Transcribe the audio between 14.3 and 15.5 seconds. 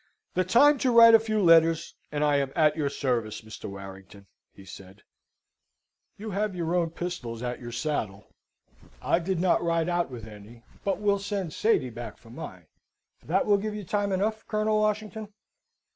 Colonel Washington?"